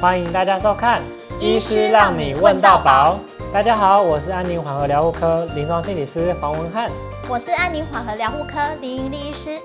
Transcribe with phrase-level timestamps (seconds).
[0.00, 0.98] 欢迎大家收看
[1.42, 3.18] 《医师让你问到饱》。
[3.52, 6.90] 大家好，我是安宁缓和疗护科临床心理师黄文汉。
[7.28, 9.58] 我是安宁缓和疗护科林盈丽医师。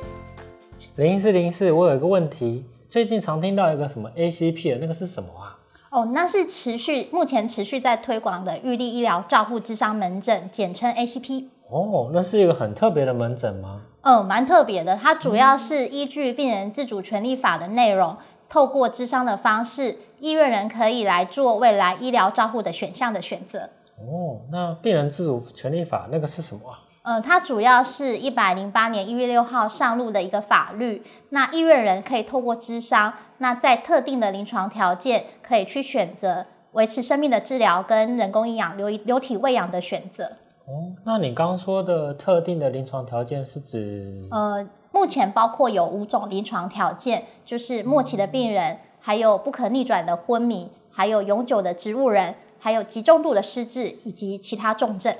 [0.97, 5.55] 林医师，林医师，我有一个问题，最近常听到一个什么 ACP 的那个是什么啊？
[5.89, 11.45] 哦，那是持续目前持续在推广的预立医疗照护智商门诊，简称 ACP。
[11.69, 13.79] 哦，那是一个很特别的门诊吗？
[14.01, 14.97] 嗯，蛮特别的。
[14.97, 18.17] 它主要是依据病人自主权利法的内容，嗯、
[18.49, 23.69] 透过智商的方式，医院人可以来做未来医疗照护的选项的选择。
[23.97, 26.79] 哦，那病人自主权利法那个是什么啊？
[27.03, 31.03] 嗯，它主要是一百零八年一月六号上路的一个法律。
[31.29, 40.25] 那医院人可以透过智商，那在特定的临床条件，可以去选择维持生命的治疗跟人工营养流流体喂养的选择。
[40.65, 44.27] 哦，那你刚刚说的特定的临床条件是指？
[44.31, 52.35] 呃，目前包括有五种临床条件，就是末期的病人，还有不可逆转的昏迷，还有永久的植物人。
[52.57, 55.15] 还有极重度的失智以及其他重症。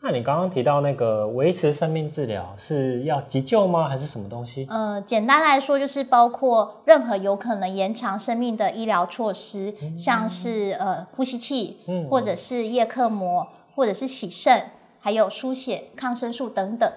[0.00, 3.88] 那你刚刚提到那个维持生命治疗是要急救吗？
[3.88, 4.64] 还是什么东西？
[4.70, 16.92] 呃，简单来说就是包括任何有可能延长生命的医疗措施，嗯、像是呃呼吸器，嗯，或者是叶克膜，或者是洗肾，还有输血、抗生素等等。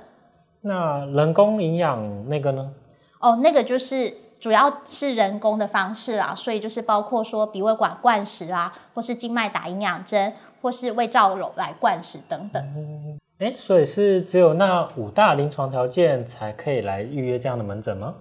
[0.62, 2.72] 那人工营养那个呢？
[3.20, 4.18] 哦，那个就是。
[4.42, 13.20] 主要是人工的方式啦，所以就是包括说鼻胃管灌食啊，或是静脉打营养针，或是胃造瘘来灌食等等。
[13.38, 18.16] 哎、欸，所以是只有那五大临床条件才可以来预约这样的门诊吗？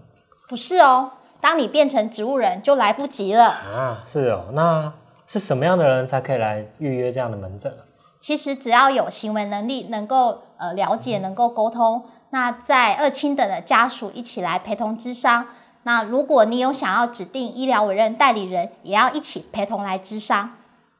[0.46, 1.10] 不是哦，
[1.40, 4.02] 当你变成植物人就来不及了啊。
[4.06, 4.92] 是哦，那
[5.26, 7.72] 是什么样的人才可以来预约这样的门诊？
[8.20, 15.46] 其实只要有行为能力，能够呃了解，能够沟通，那在二亲等的家属一起来陪同咨商。
[15.82, 20.52] 那如果你有想要指定医疗委任代理人，也要一起陪同来咨商。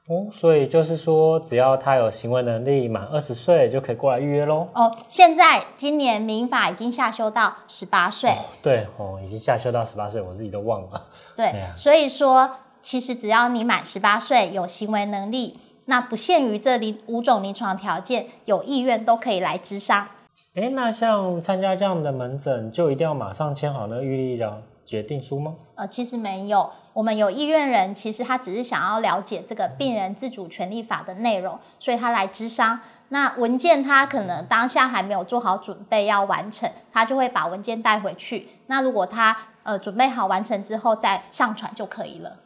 [0.09, 4.67] 哦，所以就是说，只要他有行为能力，满二十岁就可以过来预约喽。
[4.75, 8.33] 哦，现在今年民法已经下修到十八岁。
[8.61, 11.07] 对哦，已经下修到十八岁，我自己都忘了。
[11.37, 12.51] 对，哎、所以说
[12.83, 20.09] 其实只要你满十八岁，有行为能力，那不限于这里五种临床条件，有意愿都可以来咨商。
[20.55, 25.55] 哎，那像参加这样的门诊，就一定要马上签好那个预立医疗决定书吗？
[25.77, 32.81] 呃，其实没有，我们有意愿人，其实他只是想要了解这个病人自主权利法的内容，所以他来咨商。
[33.13, 38.49] 那文件他可能当下还没有做好准备要完成，他就会把文件带回去。
[38.67, 42.37] 那如果他呃准备好完成之后再上传就可以了。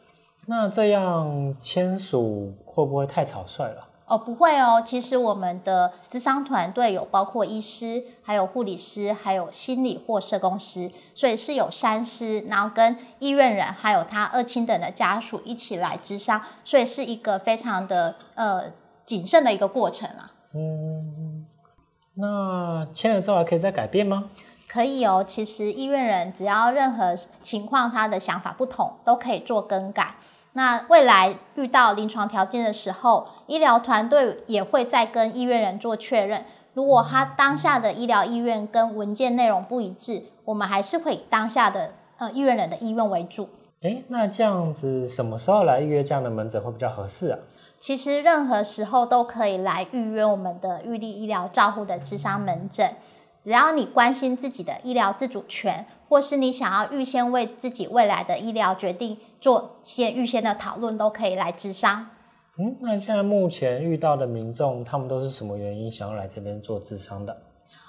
[0.47, 3.87] 那这样签署会不会太草率了？
[4.07, 4.81] 哦，不会哦。
[4.85, 18.65] 其实我们的咨商团队有包括医师、还有护理师、还有心理或社工师，所以是有三师，然后跟医院人还有他二亲等的家属一起来咨商，所以是一个非常的呃
[19.03, 20.31] 谨慎的一个过程啊。
[20.53, 21.45] 嗯，
[22.15, 24.29] 那签了之后还可以再改变吗？
[24.67, 25.23] 可以哦。
[25.25, 30.15] 其实医院人只要任何情况他的想法不同，都可以做更改。
[30.57, 36.45] 那未来遇到临床条件的时候，医疗团队也会再跟医院人做确认。
[36.73, 43.49] 如果他当下的医疗意愿跟文件内容不一致，我们还是会以当下的呃医院人的意愿为主。
[43.81, 47.39] 诶，那这样子什么时候来预约这样的门诊会比较合适啊？
[47.77, 52.93] 其实任何时候都可以来预约我们的预立医疗照护的智商门诊。
[53.41, 62.09] 只要你关心自己的医疗自主权，或是你想要预先为自己未来的医疗决定做先预先的讨论，都可以来咨商。
[62.57, 67.35] 嗯，那现在目前遇到的民众，他们都是什么原因想要来这边做咨商的？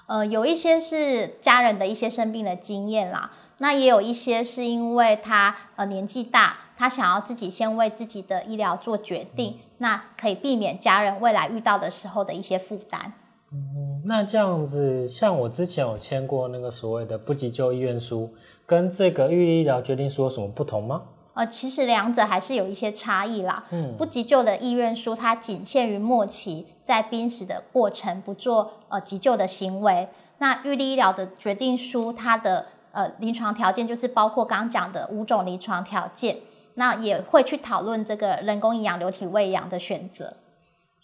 [0.08, 13.12] 呃，有一些是家人的一些生病的经验啦，那也有一些是因为他呃年纪大，他想要自己先为自己的医疗做决定，嗯、那可以避免家人未来遇到的时候的一些负担。
[13.52, 18.32] 嗯，那这样子，像我之前有签过那个所谓的不急救意愿书，
[18.64, 21.02] 跟这个预立医疗决定书有什么不同吗？
[21.34, 23.64] 呃，其实两者还是有一些差异啦。
[23.70, 30.08] 嗯，不急救的意愿书，它仅限于末期，在濒死的过程不做呃急救的行为。
[30.38, 36.38] 那预立医疗的决定书，它的呃临床条件就是包括刚刚讲的五种临床条件，
[36.74, 40.34] 那也会去讨论这个人工营养流体喂养的选择。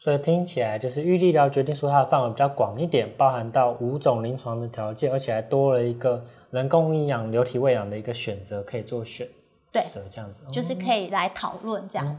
[0.02, 6.20] 所以听起来就是预立医疗决定书，它的范围比较广一点，包含到五种临床的条件，而且还多了一个
[6.50, 9.28] 人工营养流体喂养的一个选择可以做选。
[9.70, 12.18] 对，这样子就是可以来讨论这样。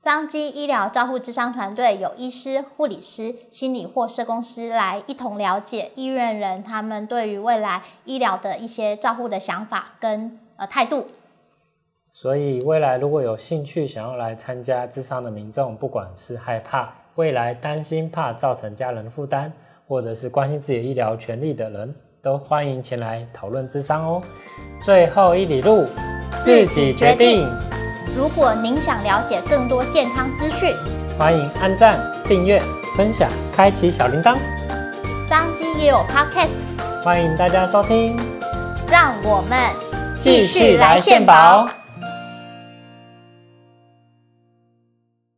[0.00, 11.08] 张基医疗照护智商团队有医师、护理师、心理或社工师来一同了解医院人他们对于未来医疗的一些照护的想法跟呃态度。
[12.12, 19.50] 所以未来如果有兴趣想要来参加智商的民众，不管是害怕未来担心怕造成家人负担，
[19.86, 24.22] 或者是关心自己的医疗权利的人，都欢迎前来讨论智商哦。
[24.82, 25.86] 最后一里路，
[26.44, 27.48] 自己决定。
[28.16, 30.74] 如果您想了解更多健康资讯，
[31.16, 32.60] 欢迎按赞、订阅、
[32.96, 34.36] 分享、开启小铃铛。
[35.28, 36.48] 张基也有 Podcast，
[37.04, 38.16] 欢迎大家收听。
[38.90, 39.56] 让我们
[40.18, 41.79] 继续来献宝。